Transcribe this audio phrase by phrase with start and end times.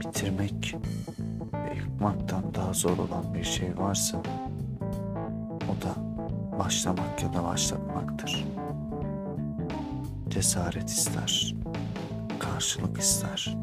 [0.00, 0.76] bitirmek
[1.52, 4.18] ve yıkmaktan daha zor olan bir şey varsa
[5.68, 5.94] o da
[6.58, 8.44] başlamak ya da başlatmaktır.
[10.28, 11.54] Cesaret ister,
[12.38, 13.56] karşılık ister,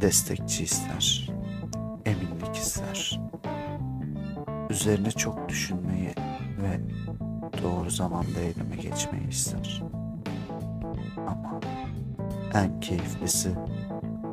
[0.00, 1.30] destekçi ister,
[2.04, 3.20] eminlik ister.
[4.70, 6.14] Üzerine çok düşünmeyi
[6.62, 6.80] ve
[7.62, 9.82] doğru zamanda eyleme geçmeyi ister.
[11.16, 11.60] Ama
[12.54, 13.50] en keyiflisi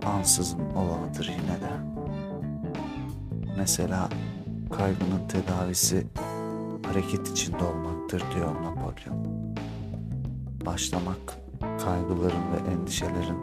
[0.06, 1.74] ansızın olanıdır yine de.
[3.58, 4.10] Mesela
[4.72, 6.08] kaygının tedavisi
[6.86, 9.56] hareket içinde olmaktır diyor Napolyon.
[10.66, 13.38] Başlamak kaygıların ve endişelerin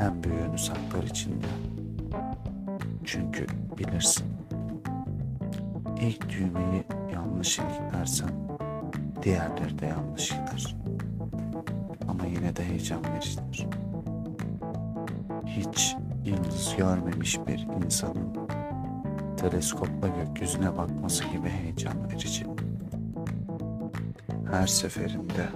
[0.00, 1.46] en büyüğünü saklar içinde.
[3.04, 3.46] Çünkü
[3.78, 4.26] bilirsin.
[6.00, 8.30] İlk düğmeyi yanlış iliklersen
[9.22, 10.76] diğerleri de yanlış gider.
[12.08, 13.66] Ama yine de heyecan vericidir.
[15.56, 18.48] Hiç yıldız görmemiş bir insanın
[19.36, 22.46] teleskopla gökyüzüne bakması gibi heyecan verici.
[24.50, 25.48] Her seferinde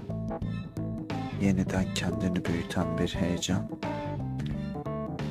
[1.43, 3.69] yeniden kendini büyüten bir heyecan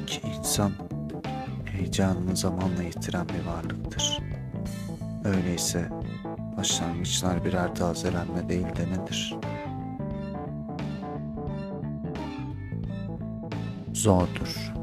[0.08, 0.72] ki insan
[1.66, 4.20] heyecanını zamanla yitiren bir varlıktır.
[5.26, 5.90] Öyleyse
[6.58, 9.36] başlangıçlar birer tazelenme değil de nedir?
[14.00, 14.74] Zordur.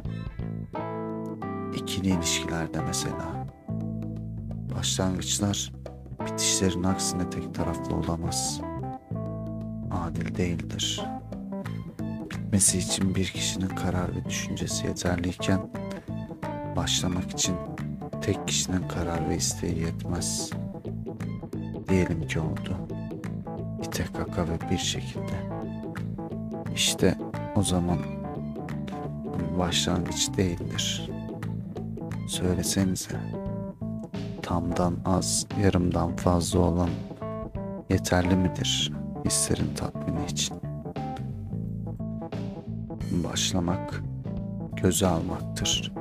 [1.75, 3.47] İkili ilişkilerde mesela
[4.77, 5.73] başlangıçlar
[6.27, 8.61] bitişlerin aksine tek taraflı olamaz.
[9.91, 11.03] Adil değildir.
[12.31, 15.71] Bitmesi için bir kişinin karar ve düşüncesi yeterliyken
[16.77, 17.57] başlamak için
[18.23, 20.51] tek kişinin karar ve isteği yetmez.
[21.89, 22.77] Diyelim ki oldu.
[23.83, 25.51] İte kaka ve bir şekilde.
[26.75, 27.19] İşte
[27.57, 28.26] o zaman bir
[29.59, 31.11] başlangıç değildir.
[32.29, 33.21] Söylesenize.
[34.43, 36.91] Tamdan az, yarımdan fazla olan
[37.91, 38.93] yeterli midir
[39.25, 40.57] hislerin tatmini için?
[43.25, 44.03] Başlamak
[44.83, 45.93] göze almaktır.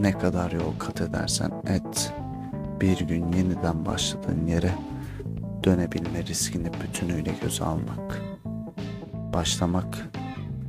[0.00, 2.12] Ne kadar yol kat edersen et,
[2.80, 4.70] bir gün yeniden başladığın yere
[5.64, 8.22] dönebilme riskini bütünüyle göze almak.
[9.34, 10.08] Başlamak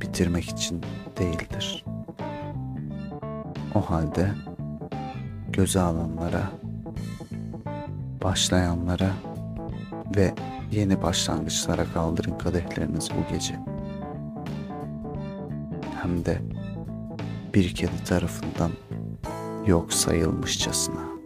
[0.00, 0.82] bitirmek için
[1.18, 1.84] değildir.
[3.74, 4.30] O halde
[5.48, 6.50] göze alanlara,
[8.22, 9.10] başlayanlara
[10.16, 10.34] ve
[10.70, 13.58] yeni başlangıçlara kaldırın kadehlerinizi bu gece.
[16.02, 16.38] Hem de
[17.54, 18.70] bir kedi tarafından
[19.66, 21.19] yok sayılmışçasına.